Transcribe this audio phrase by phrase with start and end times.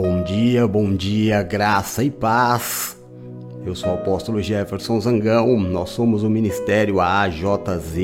[0.00, 2.96] Bom dia, bom dia, graça e paz.
[3.66, 7.96] Eu sou o apóstolo Jefferson Zangão, nós somos o Ministério AJZ,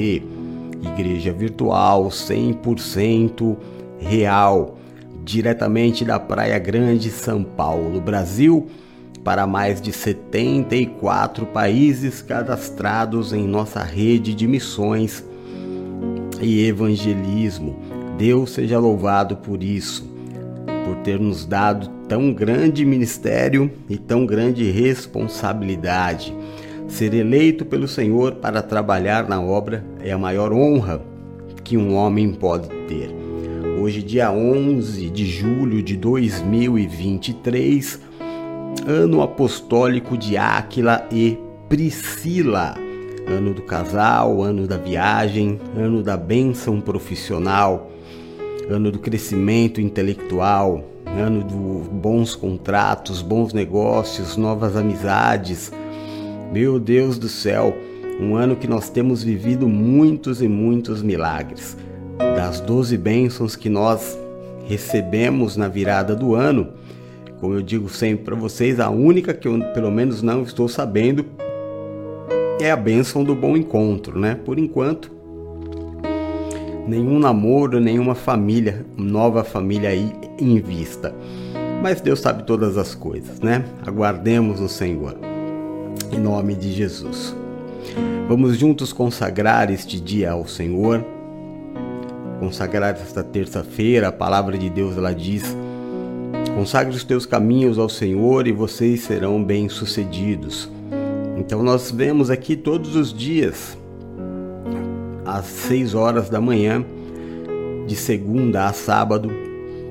[0.83, 3.57] Igreja Virtual 100%
[4.01, 4.77] real,
[5.23, 8.67] diretamente da Praia Grande, São Paulo, Brasil,
[9.23, 15.25] para mais de 74 países cadastrados em nossa rede de missões
[16.43, 17.77] e evangelismo.
[18.19, 20.14] Deus seja louvado por isso
[20.85, 26.37] por ter nos dado tão grande ministério e tão grande responsabilidade.
[26.87, 31.01] Ser eleito pelo Senhor para trabalhar na obra é a maior honra
[31.65, 33.11] que um homem pode ter.
[33.81, 37.99] Hoje, dia 11 de julho de 2023,
[38.87, 41.37] ano apostólico de Áquila e
[41.69, 42.77] Priscila.
[43.27, 47.91] Ano do casal, ano da viagem, ano da bênção profissional
[48.69, 55.73] ano do crescimento intelectual, ano dos bons contratos, bons negócios, novas amizades.
[56.53, 57.77] Meu Deus do céu,
[58.21, 61.77] um ano que nós temos vivido muitos e muitos milagres.
[62.19, 64.19] Das doze bênçãos que nós
[64.67, 66.69] recebemos na virada do ano,
[67.41, 71.27] como eu digo sempre para vocês, a única que eu pelo menos não estou sabendo
[72.61, 74.35] é a bênção do bom encontro, né?
[74.35, 75.14] Por enquanto,
[76.87, 81.15] nenhum namoro, nenhuma família, nova família aí em vista.
[81.83, 83.65] Mas Deus sabe todas as coisas, né?
[83.87, 85.17] Aguardemos o Senhor.
[86.13, 87.35] Em nome de Jesus.
[88.29, 91.05] Vamos juntos consagrar este dia ao Senhor.
[92.41, 95.57] Consagrar esta terça-feira, a palavra de Deus ela diz:
[96.57, 100.71] Consagre os teus caminhos ao Senhor e vocês serão bem-sucedidos.
[101.37, 103.77] Então nós vemos aqui todos os dias
[105.35, 106.85] às 6 horas da manhã,
[107.89, 109.29] de segunda a sábado,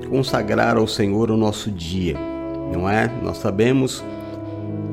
[0.08, 2.16] consagrar ao Senhor o nosso dia,
[2.72, 3.10] não é?
[3.22, 4.02] Nós sabemos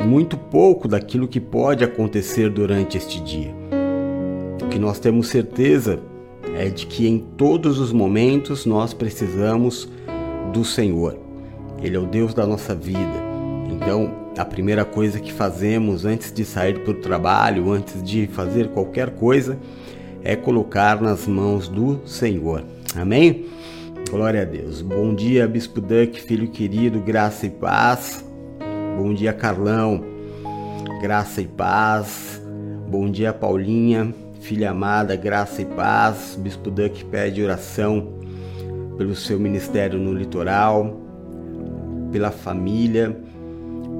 [0.05, 3.55] muito pouco daquilo que pode acontecer durante este dia.
[4.61, 5.99] O que nós temos certeza
[6.57, 9.87] é de que em todos os momentos nós precisamos
[10.51, 11.17] do Senhor.
[11.81, 13.23] Ele é o Deus da nossa vida.
[13.71, 18.67] Então, a primeira coisa que fazemos antes de sair para o trabalho, antes de fazer
[18.69, 19.57] qualquer coisa,
[20.23, 22.63] é colocar nas mãos do Senhor.
[22.95, 23.45] Amém?
[24.09, 24.81] Glória a Deus.
[24.81, 28.25] Bom dia, Bispo Duck, filho querido, graça e paz.
[28.97, 30.03] Bom dia, Carlão,
[31.01, 32.41] graça e paz.
[32.89, 36.37] Bom dia, Paulinha, filha amada, graça e paz.
[36.41, 38.19] Bispo Duck pede oração
[38.97, 40.99] pelo seu ministério no litoral,
[42.11, 43.17] pela família,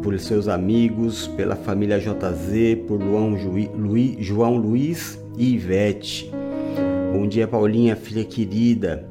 [0.03, 3.37] por seus amigos, pela família JZ, por João,
[3.75, 6.31] Luiz, João Luiz Ivete.
[7.13, 9.05] Bom dia, Paulinha, filha querida.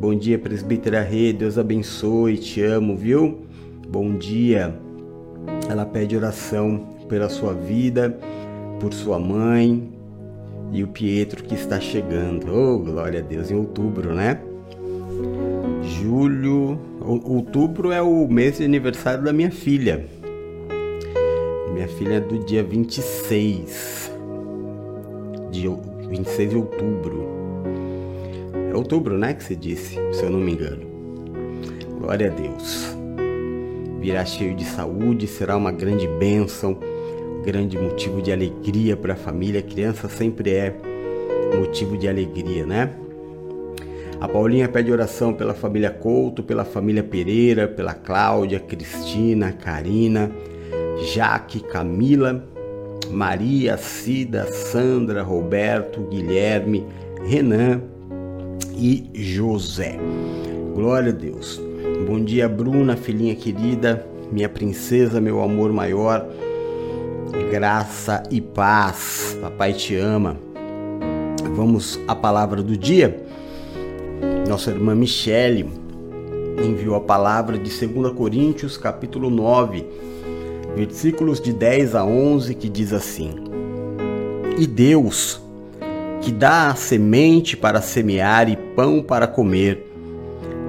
[0.00, 3.46] Bom dia, presbítera Rê, Deus abençoe, te amo, viu?
[3.88, 4.74] Bom dia.
[5.68, 8.18] Ela pede oração pela sua vida,
[8.80, 9.90] por sua mãe
[10.72, 12.52] e o Pietro que está chegando.
[12.52, 14.40] Oh, glória a Deus, em outubro, né?
[15.82, 20.06] Julho, outubro é o mês de aniversário da minha filha.
[21.72, 24.05] Minha filha é do dia 26
[25.60, 25.68] de
[26.08, 27.26] 26 de outubro.
[28.70, 30.82] É outubro, né, que você disse, se eu não me engano.
[31.98, 32.96] Glória a Deus.
[34.00, 36.78] Virá cheio de saúde, será uma grande bênção,
[37.44, 39.62] grande motivo de alegria para a família.
[39.62, 40.74] Criança sempre é
[41.58, 42.90] motivo de alegria, né?
[44.20, 50.30] A Paulinha pede oração pela família Couto, pela família Pereira, pela Cláudia, Cristina, Karina,
[51.12, 52.55] Jaque, Camila
[53.10, 56.86] Maria, Cida, Sandra, Roberto, Guilherme,
[57.24, 57.82] Renan
[58.76, 59.98] e José.
[60.74, 61.60] Glória a Deus.
[62.06, 66.26] Bom dia, Bruna, filhinha querida, minha princesa, meu amor maior.
[67.50, 69.36] Graça e paz.
[69.40, 70.36] Papai te ama.
[71.54, 73.24] Vamos à palavra do dia.
[74.48, 75.68] Nossa irmã Michele
[76.64, 79.84] enviou a palavra de 2 Coríntios, capítulo 9
[80.76, 83.34] versículos de 10 a 11, que diz assim:
[84.58, 85.40] E Deus,
[86.20, 89.90] que dá a semente para semear e pão para comer,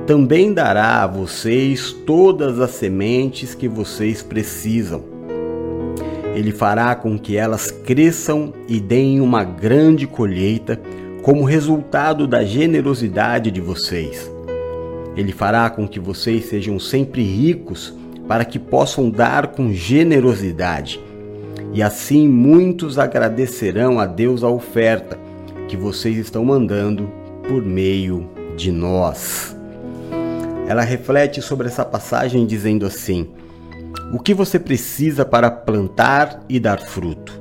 [0.07, 5.03] também dará a vocês todas as sementes que vocês precisam.
[6.33, 10.79] Ele fará com que elas cresçam e deem uma grande colheita
[11.23, 14.31] como resultado da generosidade de vocês.
[15.17, 17.93] Ele fará com que vocês sejam sempre ricos
[18.27, 20.99] para que possam dar com generosidade.
[21.73, 25.17] E assim muitos agradecerão a Deus a oferta
[25.67, 27.09] que vocês estão mandando
[27.47, 29.55] por meio de nós.
[30.67, 33.29] ela reflete sobre essa passagem dizendo assim:
[34.13, 37.39] O que você precisa para plantar e dar fruto?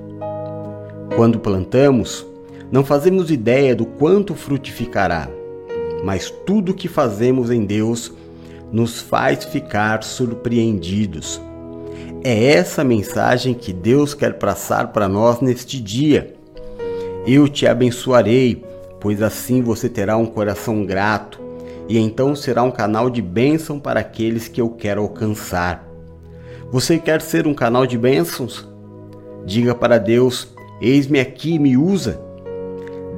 [1.17, 2.27] Quando plantamos,
[2.71, 5.29] não fazemos ideia do quanto frutificará,
[6.05, 8.13] mas tudo o que fazemos em Deus
[8.73, 11.41] nos faz ficar surpreendidos.
[12.23, 16.35] É essa mensagem que Deus quer passar para nós neste dia.
[17.27, 18.65] Eu te abençoarei,
[19.01, 21.41] pois assim você terá um coração grato,
[21.89, 25.87] e então será um canal de bênção para aqueles que eu quero alcançar.
[26.73, 28.69] Você quer ser um canal de bênçãos?
[29.45, 30.49] Diga para Deus:
[30.81, 32.21] Eis-me aqui, me usa.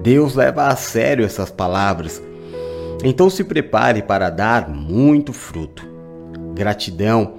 [0.02, 2.22] Deus leva a sério essas palavras.
[3.04, 5.86] Então se prepare para dar muito fruto.
[6.54, 7.34] Gratidão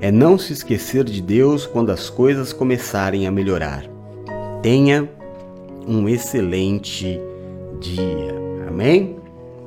[0.00, 3.84] é não se esquecer de Deus quando as coisas começarem a melhorar.
[4.62, 5.08] Tenha
[5.86, 7.18] um excelente
[7.80, 8.34] dia.
[8.68, 9.16] Amém?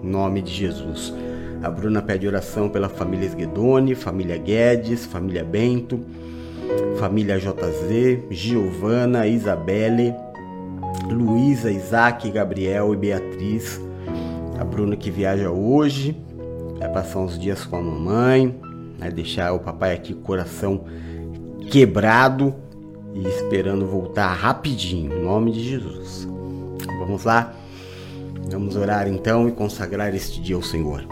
[0.04, 1.14] Em nome de Jesus.
[1.64, 6.00] A Bruna pede oração pela família Esguedone, família Guedes, família Bento,
[6.98, 10.14] família JZ, Giovana, Isabelle,
[11.10, 13.80] Luísa, Isaac, Gabriel e Beatriz.
[14.62, 16.16] A Bruna que viaja hoje,
[16.78, 18.56] vai passar uns dias com a mamãe,
[19.00, 20.84] vai deixar o papai aqui coração
[21.72, 22.54] quebrado
[23.16, 26.28] e esperando voltar rapidinho, em nome de Jesus.
[27.00, 27.56] Vamos lá?
[28.52, 31.08] Vamos orar então e consagrar este dia ao Senhor.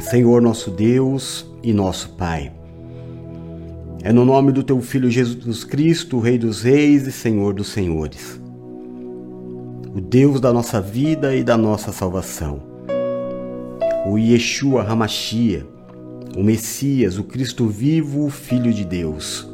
[0.00, 2.52] Senhor nosso Deus e nosso Pai.
[4.02, 8.44] É no nome do teu Filho Jesus Cristo, Rei dos Reis e Senhor dos Senhores.
[9.96, 12.60] O Deus da nossa vida e da nossa salvação.
[14.06, 15.66] O Yeshua Hamashia,
[16.36, 19.48] o Messias, o Cristo vivo, o Filho de Deus.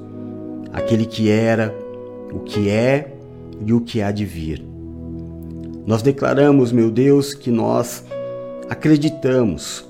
[0.72, 1.74] Aquele que era,
[2.32, 3.14] o que é
[3.64, 4.72] e o que há de vir
[5.84, 8.04] nós declaramos, meu Deus, que nós
[8.70, 9.84] acreditamos,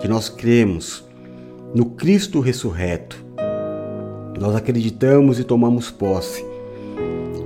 [0.00, 1.04] que nós cremos
[1.72, 3.24] no Cristo ressurreto.
[4.40, 6.44] Nós acreditamos e tomamos posse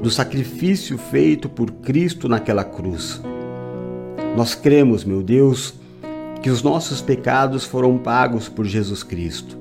[0.03, 3.21] do sacrifício feito por Cristo naquela cruz.
[4.37, 5.75] Nós cremos, meu Deus,
[6.43, 9.59] que os nossos pecados foram pagos por Jesus Cristo,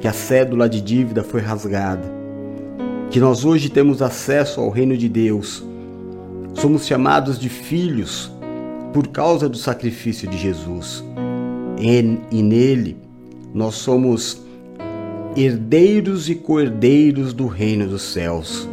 [0.00, 2.10] que a cédula de dívida foi rasgada,
[3.10, 5.62] que nós hoje temos acesso ao reino de Deus
[6.56, 8.32] Somos chamados de filhos
[8.92, 11.04] por causa do sacrifício de Jesus.
[11.78, 12.96] E, nele
[13.52, 14.42] nós somos
[15.36, 18.66] herdeiros e cordeiros do reino dos céus.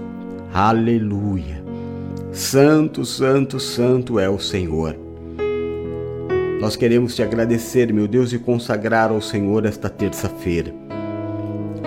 [0.53, 1.63] Aleluia!
[2.31, 4.95] Santo, santo, santo é o Senhor.
[6.61, 10.71] Nós queremos te agradecer, meu Deus, e consagrar ao Senhor esta terça-feira.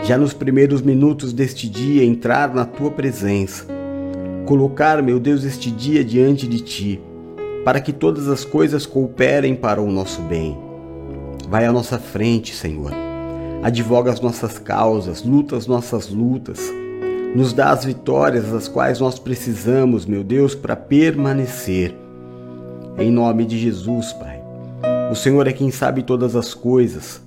[0.02, 3.76] Já nos primeiros minutos deste dia, entrar na tua presença
[4.46, 7.00] colocar, meu Deus, este dia diante de ti,
[7.64, 10.56] para que todas as coisas cooperem para o nosso bem.
[11.48, 12.92] Vai à nossa frente, Senhor.
[13.62, 16.60] Advoga as nossas causas, luta as nossas lutas.
[17.36, 21.94] Nos dá as vitórias das quais nós precisamos, meu Deus, para permanecer.
[22.96, 24.40] Em nome de Jesus, Pai.
[25.12, 27.20] O Senhor é quem sabe todas as coisas,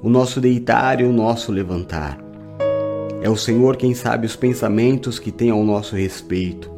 [0.00, 2.20] o nosso deitar e o nosso levantar.
[3.20, 6.70] É o Senhor quem sabe os pensamentos que tem ao nosso respeito.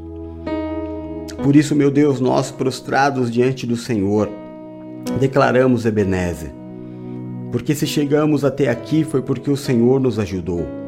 [1.42, 4.26] Por isso, meu Deus, nós prostrados diante do Senhor,
[5.20, 6.50] declaramos Ebenezer.
[7.52, 10.79] Porque se chegamos até aqui foi porque o Senhor nos ajudou.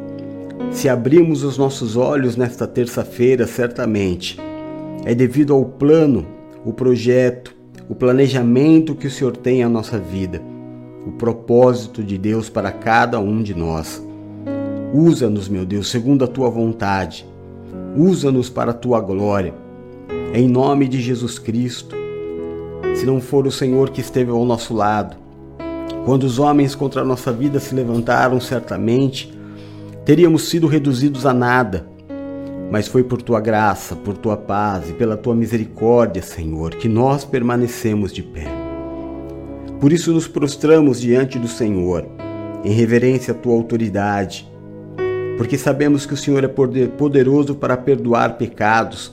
[0.71, 4.39] Se abrimos os nossos olhos nesta terça-feira, certamente
[5.05, 6.27] é devido ao plano,
[6.65, 7.55] o projeto,
[7.89, 10.41] o planejamento que o Senhor tem à nossa vida,
[11.07, 14.03] o propósito de Deus para cada um de nós.
[14.95, 17.27] Usa-nos, meu Deus, segundo a tua vontade.
[17.97, 19.55] Usa-nos para a tua glória.
[20.33, 21.97] Em nome de Jesus Cristo.
[22.95, 25.17] Se não for o Senhor que esteve ao nosso lado,
[26.05, 29.33] quando os homens contra a nossa vida se levantaram, certamente
[30.05, 31.87] teríamos sido reduzidos a nada.
[32.71, 37.25] Mas foi por tua graça, por tua paz e pela tua misericórdia, Senhor, que nós
[37.25, 38.47] permanecemos de pé.
[39.79, 42.07] Por isso nos prostramos diante do Senhor,
[42.65, 44.51] em reverência à tua autoridade,
[45.37, 49.13] porque sabemos que o Senhor é poderoso para perdoar pecados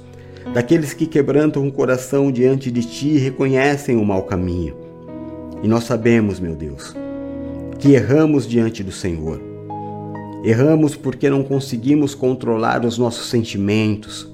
[0.53, 4.75] daqueles que quebrantam o coração diante de ti e reconhecem o mau caminho.
[5.61, 6.95] E nós sabemos, meu Deus,
[7.77, 9.48] que erramos diante do Senhor.
[10.41, 14.31] Erramos porque não conseguimos controlar os nossos sentimentos,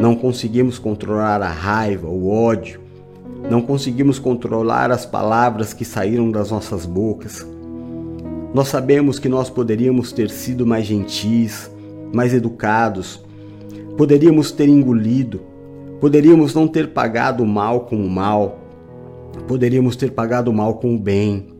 [0.00, 2.80] não conseguimos controlar a raiva, o ódio,
[3.48, 7.46] não conseguimos controlar as palavras que saíram das nossas bocas.
[8.52, 11.70] Nós sabemos que nós poderíamos ter sido mais gentis,
[12.12, 13.24] mais educados,
[13.96, 15.42] poderíamos ter engolido,
[16.00, 18.58] poderíamos não ter pagado o mal com o mal,
[19.46, 21.53] poderíamos ter pagado o mal com o bem,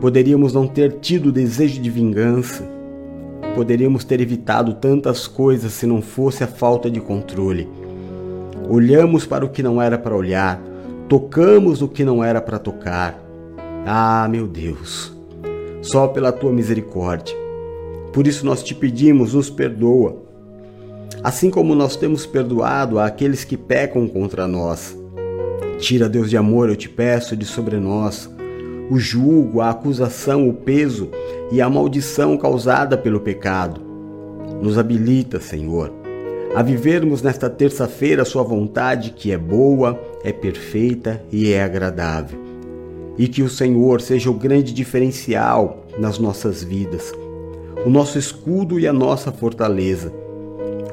[0.00, 2.66] Poderíamos não ter tido desejo de vingança.
[3.54, 7.68] Poderíamos ter evitado tantas coisas se não fosse a falta de controle.
[8.66, 10.58] Olhamos para o que não era para olhar,
[11.06, 13.22] tocamos o que não era para tocar.
[13.84, 15.12] Ah, meu Deus,
[15.82, 17.36] só pela tua misericórdia.
[18.10, 20.16] Por isso nós te pedimos, nos perdoa.
[21.22, 24.96] Assim como nós temos perdoado àqueles que pecam contra nós.
[25.78, 28.30] Tira, Deus de amor, eu te peço, de sobre nós
[28.90, 31.08] o julgo, a acusação, o peso
[31.52, 33.80] e a maldição causada pelo pecado.
[34.60, 35.92] Nos habilita, Senhor,
[36.54, 42.38] a vivermos nesta terça-feira Sua vontade, que é boa, é perfeita e é agradável.
[43.16, 47.12] E que o Senhor seja o grande diferencial nas nossas vidas,
[47.86, 50.12] o nosso escudo e a nossa fortaleza,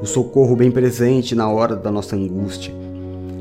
[0.02, 2.74] o socorro bem presente na hora da nossa angústia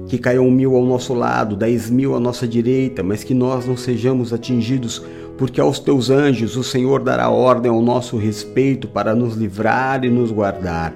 [0.09, 3.77] que caiam mil ao nosso lado, dez mil à nossa direita, mas que nós não
[3.77, 5.03] sejamos atingidos,
[5.37, 10.09] porque aos teus anjos o Senhor dará ordem ao nosso respeito para nos livrar e
[10.09, 10.95] nos guardar.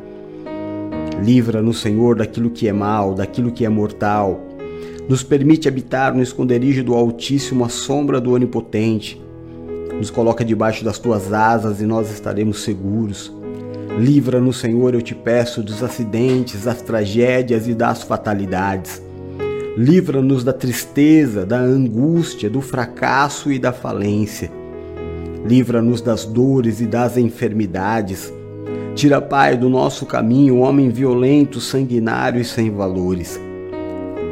[1.22, 4.40] Livra-nos, Senhor, daquilo que é mal, daquilo que é mortal.
[5.08, 9.20] Nos permite habitar no esconderijo do Altíssimo, à sombra do Onipotente.
[9.98, 13.39] Nos coloca debaixo das tuas asas e nós estaremos seguros.
[13.98, 19.02] Livra-nos, Senhor, eu te peço, dos acidentes, das tragédias e das fatalidades.
[19.76, 24.50] Livra-nos da tristeza, da angústia, do fracasso e da falência.
[25.44, 28.32] Livra-nos das dores e das enfermidades.
[28.94, 33.40] Tira, Pai, do nosso caminho o homem violento, sanguinário e sem valores.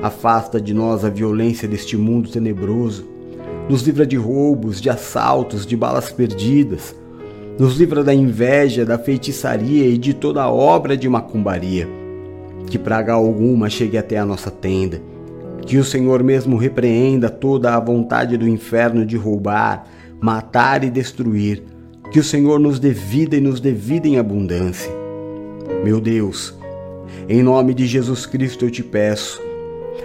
[0.03, 3.07] Afasta de nós a violência deste mundo tenebroso.
[3.69, 6.95] Nos livra de roubos, de assaltos, de balas perdidas
[7.59, 11.89] nos livra da inveja, da feitiçaria e de toda obra de macumbaria.
[12.67, 15.03] Que praga alguma chegue até a nossa tenda.
[15.67, 19.87] Que o Senhor mesmo repreenda toda a vontade do inferno de roubar,
[20.21, 21.65] matar e destruir.
[22.13, 24.91] Que o Senhor nos dê vida e nos dê vida em abundância.
[25.85, 26.57] Meu Deus,
[27.29, 29.43] em nome de Jesus Cristo eu te peço,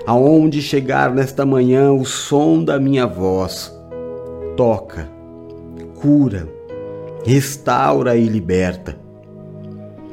[0.06, 3.74] aonde chegar nesta manhã o som da minha voz,
[4.58, 5.08] toca,
[5.96, 6.48] cura,
[7.26, 8.98] restaura e liberta.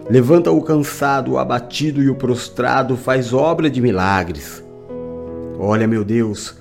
[0.09, 4.65] Levanta o cansado, o abatido e o prostrado, faz obra de milagres.
[5.59, 6.57] Olha, meu Deus,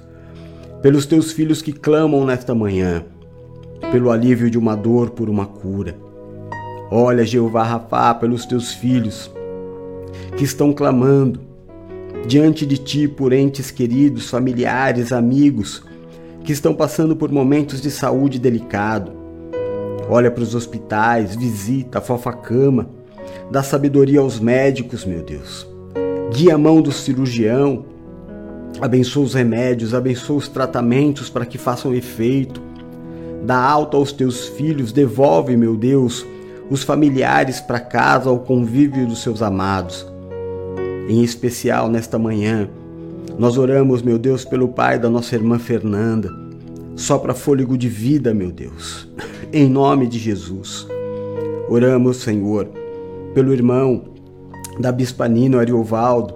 [0.82, 3.06] pelos teus filhos que clamam nesta manhã,
[3.92, 5.96] pelo alívio de uma dor por uma cura.
[6.92, 9.32] Olha, Jeová Rafá, pelos teus filhos
[10.36, 11.40] que estão clamando
[12.28, 15.84] diante de ti por entes queridos, familiares, amigos
[16.44, 19.19] que estão passando por momentos de saúde delicado
[20.10, 22.90] olha para os hospitais, visita, afofa a cama,
[23.52, 25.68] dá sabedoria aos médicos, meu Deus.
[26.34, 27.86] Guia a mão do cirurgião,
[28.82, 32.60] abençoa os remédios, abençoa os tratamentos para que façam efeito.
[33.46, 36.26] Dá alta aos teus filhos, devolve, meu Deus,
[36.70, 40.06] os familiares para casa, ao convívio dos seus amados.
[41.08, 42.70] Em especial nesta manhã,
[43.38, 46.30] nós oramos, meu Deus, pelo pai da nossa irmã Fernanda.
[46.96, 49.08] Sopra fôlego de vida, meu Deus
[49.52, 50.88] em nome de Jesus.
[51.68, 52.68] Oramos, Senhor,
[53.34, 54.06] pelo irmão
[54.80, 56.36] da Bispa Nino Ariovaldo.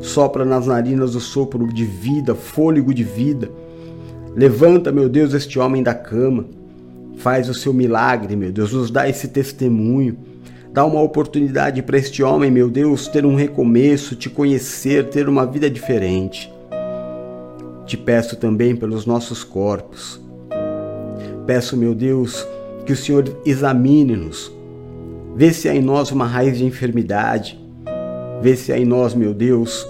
[0.00, 3.50] Sopra nas narinas o sopro de vida, fôlego de vida.
[4.36, 6.44] Levanta, meu Deus, este homem da cama.
[7.16, 10.16] Faz o seu milagre, meu Deus, nos dá esse testemunho.
[10.72, 15.44] Dá uma oportunidade para este homem, meu Deus, ter um recomeço, te conhecer, ter uma
[15.44, 16.52] vida diferente.
[17.84, 20.27] Te peço também pelos nossos corpos
[21.48, 22.46] peço, meu Deus,
[22.84, 24.52] que o Senhor examine-nos.
[25.34, 27.58] Vê se há em nós uma raiz de enfermidade.
[28.42, 29.88] Vê se há em nós, meu Deus,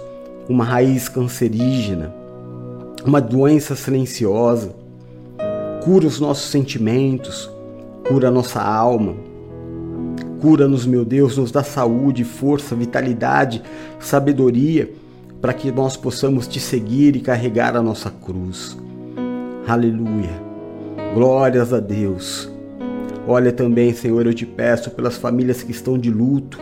[0.48, 2.14] uma raiz cancerígena,
[3.04, 4.72] uma doença silenciosa.
[5.82, 7.50] Cura os nossos sentimentos,
[8.06, 9.16] cura a nossa alma.
[10.40, 13.64] Cura-nos, meu Deus, nos dá saúde, força, vitalidade,
[13.98, 14.88] sabedoria,
[15.40, 18.78] para que nós possamos te seguir e carregar a nossa cruz.
[19.66, 20.47] Aleluia.
[21.14, 22.50] Glórias a Deus.
[23.26, 26.58] Olha também, Senhor, eu te peço pelas famílias que estão de luto,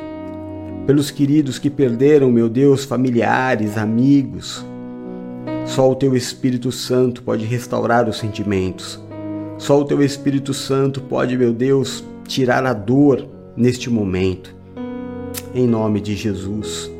[0.86, 4.64] pelos queridos que perderam, meu Deus, familiares, amigos.
[5.64, 9.00] Só o teu Espírito Santo pode restaurar os sentimentos.
[9.58, 13.26] Só o teu Espírito Santo pode, meu Deus, tirar a dor
[13.56, 14.54] neste momento.
[15.54, 16.90] Em nome de Jesus.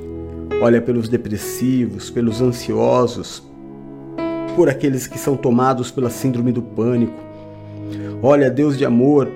[0.60, 3.42] Olha pelos depressivos, pelos ansiosos,
[4.56, 7.26] por aqueles que são tomados pela síndrome do pânico,
[8.23, 9.30] Olha, Deus de amor,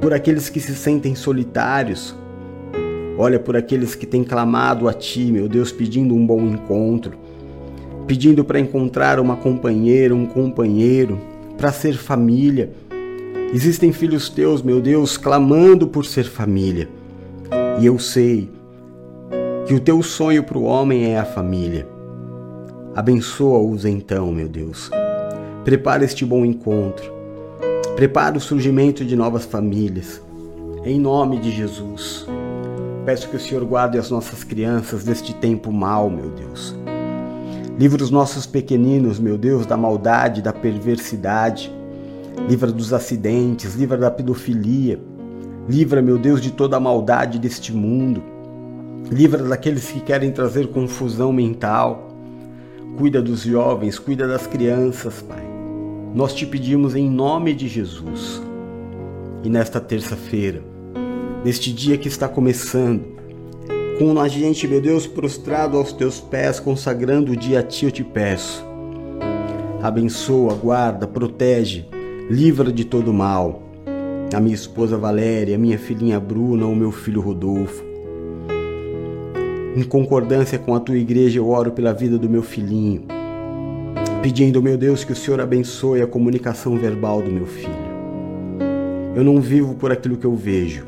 [0.00, 2.14] por aqueles que se sentem solitários.
[3.18, 7.12] Olha por aqueles que têm clamado a Ti, meu Deus, pedindo um bom encontro,
[8.06, 11.18] pedindo para encontrar uma companheira, um companheiro,
[11.58, 12.70] para ser família.
[13.52, 16.88] Existem filhos teus, meu Deus, clamando por ser família.
[17.80, 18.48] E eu sei
[19.66, 21.86] que o teu sonho para o homem é a família.
[22.94, 24.88] Abençoa-os então, meu Deus.
[25.64, 27.19] Prepara este bom encontro.
[27.96, 30.22] Prepara o surgimento de novas famílias.
[30.84, 32.26] Em nome de Jesus.
[33.04, 36.74] Peço que o Senhor guarde as nossas crianças deste tempo mal, meu Deus.
[37.78, 41.70] Livra os nossos pequeninos, meu Deus, da maldade, da perversidade.
[42.48, 44.98] Livra dos acidentes, livra da pedofilia.
[45.68, 48.22] Livra, meu Deus, de toda a maldade deste mundo.
[49.10, 52.08] Livra daqueles que querem trazer confusão mental.
[52.96, 55.49] Cuida dos jovens, cuida das crianças, Pai.
[56.12, 58.42] Nós te pedimos em nome de Jesus.
[59.44, 60.60] E nesta terça-feira,
[61.44, 63.04] neste dia que está começando,
[63.96, 67.92] com a gente, meu Deus, prostrado aos teus pés, consagrando o dia a ti, eu
[67.92, 68.64] te peço.
[69.80, 71.86] Abençoa, guarda, protege,
[72.28, 73.62] livra de todo mal.
[74.34, 77.84] A minha esposa Valéria, a minha filhinha Bruna, o meu filho Rodolfo.
[79.76, 83.04] Em concordância com a tua igreja, eu oro pela vida do meu filhinho,
[84.22, 87.90] pedindo, meu Deus, que o Senhor abençoe a comunicação verbal do meu filho.
[89.16, 90.86] Eu não vivo por aquilo que eu vejo,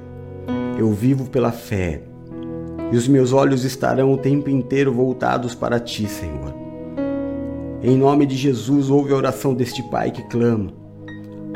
[0.79, 2.03] eu vivo pela fé
[2.93, 6.55] e os meus olhos estarão o tempo inteiro voltados para ti, Senhor.
[7.83, 10.71] Em nome de Jesus, ouve a oração deste pai que clama.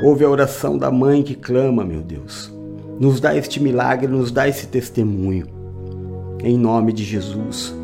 [0.03, 2.53] Ouve a oração da mãe que clama, meu Deus.
[2.99, 5.47] Nos dá este milagre, nos dá esse testemunho.
[6.43, 7.75] Em nome de Jesus.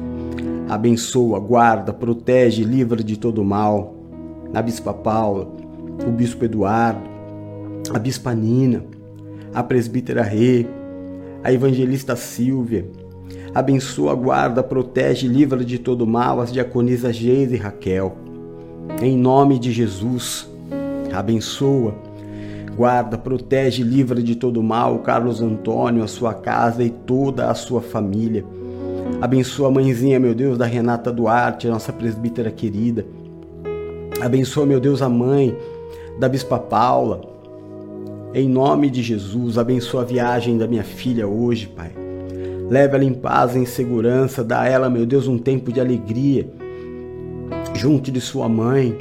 [0.72, 3.94] Abençoa, guarda, protege, livra de todo mal.
[4.54, 5.46] A Bispa Paula,
[6.06, 7.02] o Bispo Eduardo,
[7.92, 8.82] a Bispa Nina,
[9.52, 10.66] a Presbítera Rê,
[11.44, 12.86] a Evangelista Silvia,
[13.54, 18.16] Abençoa, guarda, protege, livra de todo mal as diaconisas Geis e Raquel.
[19.02, 20.50] Em nome de Jesus,
[21.12, 21.94] abençoa,
[22.74, 27.82] guarda, protege, livra de todo mal Carlos Antônio, a sua casa e toda a sua
[27.82, 28.42] família.
[29.20, 33.06] Abençoa a mãezinha, meu Deus, da Renata Duarte, nossa presbítera querida.
[34.20, 35.56] Abençoa, meu Deus, a mãe
[36.18, 37.20] da Bispa Paula.
[38.34, 41.92] Em nome de Jesus, abençoa a viagem da minha filha hoje, Pai.
[42.70, 46.48] Leva ela em paz, em segurança, dá a ela, meu Deus, um tempo de alegria.
[47.74, 48.96] Junte de sua mãe,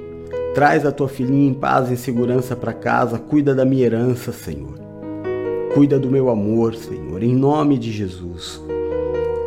[0.53, 4.79] traz a tua filhinha em paz, em segurança para casa, cuida da minha herança, Senhor.
[5.73, 8.61] Cuida do meu amor, Senhor, em nome de Jesus.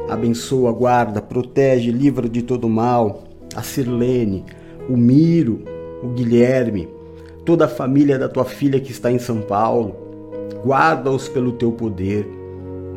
[0.08, 4.44] Abençoa, guarda, protege, livra de todo mal a Sirlene,
[4.88, 5.60] o Miro,
[6.02, 6.88] o Guilherme,
[7.44, 9.94] toda a família da tua filha que está em São Paulo.
[10.64, 12.26] Guarda-os pelo teu poder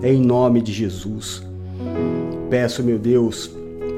[0.01, 1.43] em nome de Jesus.
[2.49, 3.51] Peço, meu Deus,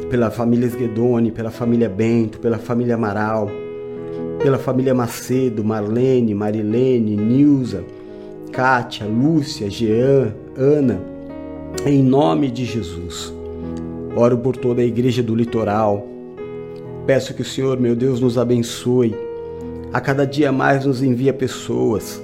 [0.10, 3.50] pela família Esguedone, pela família Bento, pela família Amaral,
[4.42, 7.84] pela família Macedo, Marlene, Marilene, Nilza,
[8.52, 11.00] Kátia, Lúcia, Jean, Ana,
[11.86, 13.34] em nome de Jesus.
[14.16, 16.08] Oro por toda a igreja do litoral.
[17.06, 19.16] Peço que o Senhor, meu Deus, nos abençoe.
[19.92, 22.22] A cada dia mais nos envia pessoas.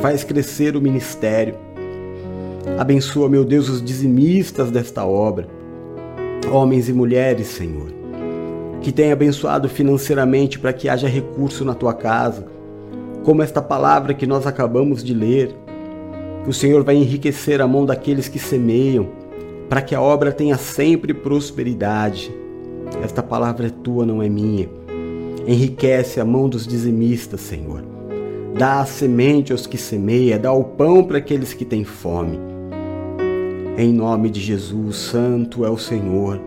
[0.00, 1.54] Faz crescer o ministério
[2.78, 5.46] Abençoa, meu Deus, os dizimistas desta obra,
[6.52, 7.86] homens e mulheres, Senhor,
[8.82, 12.46] que tem abençoado financeiramente para que haja recurso na tua casa,
[13.24, 15.54] como esta palavra que nós acabamos de ler.
[16.46, 19.08] O Senhor vai enriquecer a mão daqueles que semeiam,
[19.68, 22.32] para que a obra tenha sempre prosperidade.
[23.02, 24.68] Esta palavra é tua, não é minha.
[25.44, 27.82] Enriquece a mão dos dizimistas, Senhor.
[28.56, 32.38] Dá a semente aos que semeia, dá o pão para aqueles que têm fome.
[33.76, 36.40] Em nome de Jesus, Santo é o Senhor.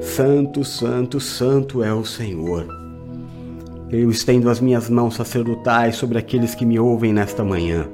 [0.00, 2.66] Santo, Santo, Santo é o Senhor.
[3.90, 7.88] Eu estendo as minhas mãos sacerdotais sobre aqueles que me ouvem nesta manhã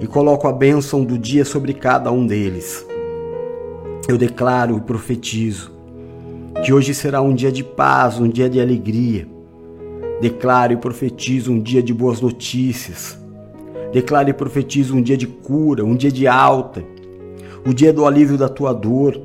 [0.00, 2.84] e coloco a bênção do dia sobre cada um deles.
[4.08, 5.70] Eu declaro e profetizo
[6.64, 9.28] que hoje será um dia de paz, um dia de alegria.
[10.20, 13.18] Declaro e profetizo um dia de boas notícias.
[13.92, 16.84] Declaro e profetizo um dia de cura, um dia de alta
[17.66, 19.20] o dia do alívio da tua dor.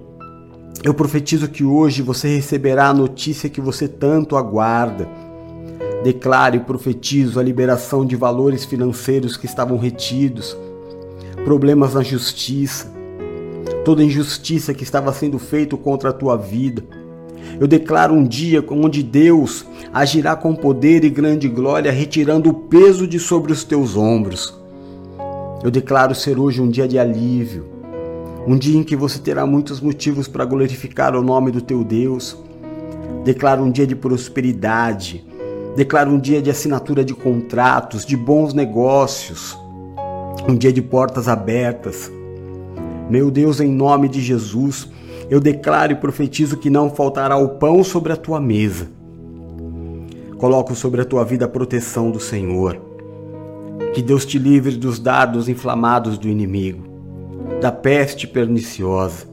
[0.84, 5.08] Eu profetizo que hoje você receberá a notícia que você tanto aguarda.
[6.06, 10.56] Declaro e profetizo a liberação de valores financeiros que estavam retidos,
[11.44, 12.94] problemas na justiça,
[13.84, 16.84] toda injustiça que estava sendo feita contra a tua vida.
[17.60, 23.08] Eu declaro um dia onde Deus agirá com poder e grande glória, retirando o peso
[23.08, 24.56] de sobre os teus ombros.
[25.64, 27.66] Eu declaro ser hoje um dia de alívio,
[28.46, 32.38] um dia em que você terá muitos motivos para glorificar o nome do teu Deus.
[33.24, 35.26] Declaro um dia de prosperidade,
[35.76, 39.60] Declaro um dia de assinatura de contratos, de bons negócios,
[40.48, 42.10] um dia de portas abertas.
[43.10, 44.88] Meu Deus, em nome de Jesus,
[45.30, 48.90] eu declaro e profetizo que não faltará o pão sobre a tua mesa.
[50.38, 52.80] Coloco sobre a tua vida a proteção do Senhor.
[53.94, 56.84] Que Deus te livre dos dardos inflamados do inimigo,
[57.60, 59.26] da peste perniciosa,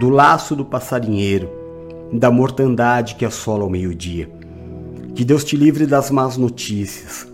[0.00, 1.50] do laço do passarinheiro,
[2.10, 4.41] da mortandade que assola ao meio-dia.
[5.14, 7.26] Que Deus te livre das más notícias.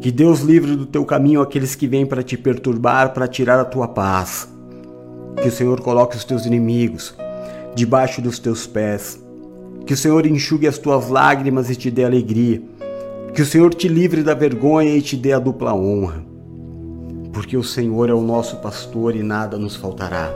[0.00, 3.64] Que Deus livre do teu caminho aqueles que vêm para te perturbar, para tirar a
[3.64, 4.48] tua paz.
[5.40, 7.14] Que o Senhor coloque os teus inimigos
[7.74, 9.22] debaixo dos teus pés.
[9.84, 12.62] Que o Senhor enxugue as tuas lágrimas e te dê alegria.
[13.34, 16.24] Que o Senhor te livre da vergonha e te dê a dupla honra.
[17.32, 20.32] Porque o Senhor é o nosso pastor e nada nos faltará.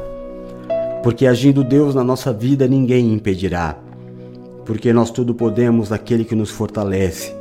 [1.03, 3.79] Porque agindo Deus na nossa vida, ninguém impedirá.
[4.69, 7.35] Porque nós tudo podemos naquele que nos fortalece.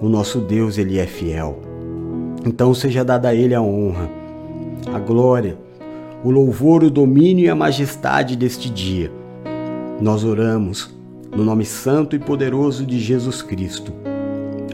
[0.00, 1.60] O nosso Deus, ele é fiel.
[2.44, 4.10] Então seja dada a ele a honra,
[4.92, 5.56] a glória,
[6.24, 9.12] o louvor, o domínio e a majestade deste dia.
[10.00, 10.92] Nós oramos
[11.30, 13.92] no nome santo e poderoso de Jesus Cristo.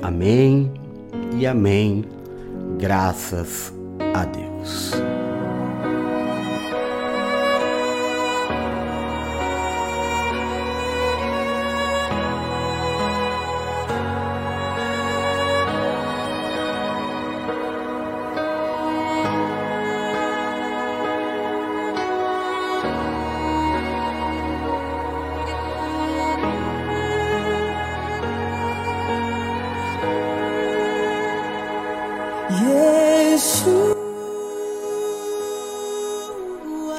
[0.01, 0.73] Amém
[1.39, 2.07] e amém.
[2.79, 3.71] Graças
[4.15, 5.08] a Deus.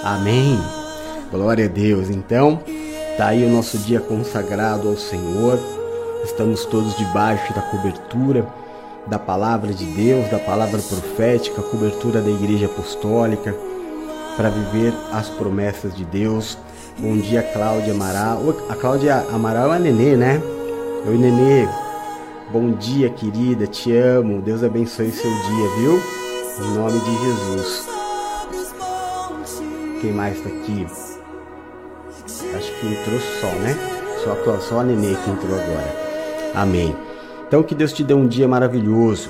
[0.09, 0.59] Amém.
[1.31, 2.09] Glória a Deus.
[2.09, 2.59] Então,
[3.15, 5.59] tá aí o nosso dia consagrado ao Senhor.
[6.23, 8.47] Estamos todos debaixo da cobertura
[9.05, 13.55] da palavra de Deus, da palavra profética, cobertura da Igreja Apostólica,
[14.35, 16.57] para viver as promessas de Deus.
[16.97, 18.41] Bom dia, Cláudia Amaral.
[18.67, 20.41] A Cláudia Amaral é a Nenê, né?
[21.07, 21.67] Oi, Nenê.
[22.51, 23.67] Bom dia, querida.
[23.67, 24.41] Te amo.
[24.41, 26.01] Deus abençoe seu dia, viu?
[26.65, 27.98] Em nome de Jesus.
[30.01, 30.87] Quem mais tá aqui?
[32.55, 33.75] Acho que entrou só, né?
[34.23, 35.95] Só, só a Nenê que entrou agora.
[36.55, 36.95] Amém.
[37.47, 39.29] Então que Deus te dê um dia maravilhoso.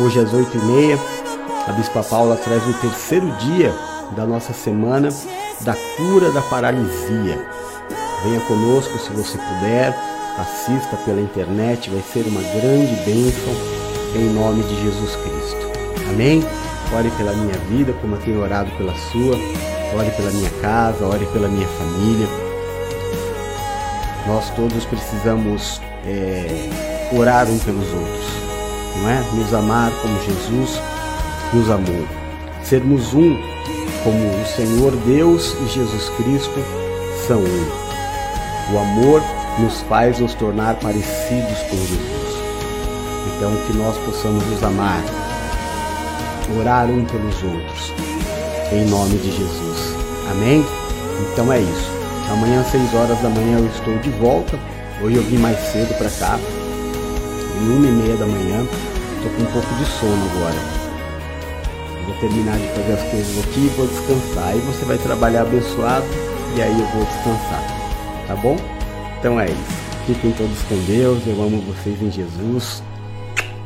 [0.00, 0.98] Hoje às oito e meia,
[1.66, 3.74] a Bispa Paula traz o terceiro dia
[4.16, 5.08] da nossa semana
[5.60, 7.46] da cura da paralisia.
[8.22, 9.94] Venha conosco se você puder,
[10.38, 13.52] assista pela internet, vai ser uma grande bênção
[14.14, 15.70] em nome de Jesus Cristo.
[16.10, 16.42] Amém?
[16.94, 19.36] Ore pela minha vida, como eu tenho orado pela sua.
[19.94, 22.26] Ore pela minha casa, ore pela minha família.
[24.26, 26.68] Nós todos precisamos é,
[27.16, 28.26] orar um pelos outros,
[28.96, 29.22] não é?
[29.34, 30.80] Nos amar como Jesus
[31.52, 32.06] nos amou.
[32.62, 33.36] Sermos um
[34.02, 36.64] como o Senhor Deus e Jesus Cristo
[37.26, 38.74] são um.
[38.74, 39.22] O amor
[39.60, 42.26] nos faz nos tornar parecidos com Jesus.
[43.36, 45.02] Então, que nós possamos nos amar
[46.58, 47.92] orar um pelos outros.
[48.72, 49.94] Em nome de Jesus.
[50.30, 50.64] Amém?
[51.32, 51.90] Então é isso.
[52.30, 54.58] Amanhã às 6 horas da manhã eu estou de volta.
[55.02, 56.38] Hoje eu vim mais cedo para cá.
[57.60, 58.66] Em uma e meia da manhã.
[59.16, 60.76] Estou com um pouco de sono agora.
[62.06, 64.48] Vou terminar de fazer as coisas aqui e vou descansar.
[64.48, 66.06] Aí você vai trabalhar abençoado
[66.56, 67.62] e aí eu vou descansar.
[68.26, 68.56] Tá bom?
[69.18, 69.86] Então é isso.
[70.06, 71.26] Fiquem todos com Deus.
[71.26, 72.82] Eu amo vocês em Jesus.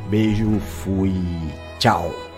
[0.09, 1.14] Beijo, fui.
[1.79, 2.30] Tchau.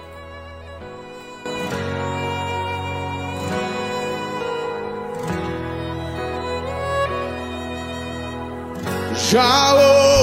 [9.14, 9.74] Já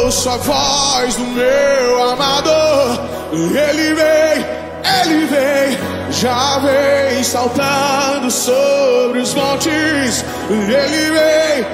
[0.04, 3.00] ouço a voz do meu amador.
[3.32, 4.46] Ele vem,
[4.84, 5.78] ele vem,
[6.12, 10.26] já vem saltando sobre os montes.
[10.50, 11.66] Ele vem,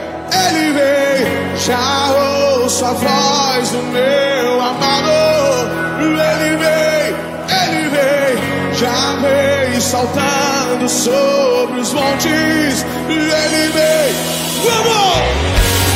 [0.47, 5.69] ele vem, já ouço a voz do meu amador.
[6.01, 7.15] Ele vem,
[7.63, 12.85] ele vem, já vem saltando sobre os montes.
[13.07, 14.15] Ele vem,
[14.63, 15.45] vamos!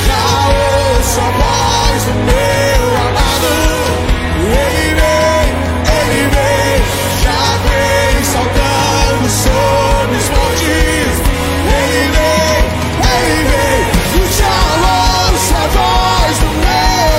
[0.10, 0.69] Já
[1.20, 2.79] ouço a voz do meu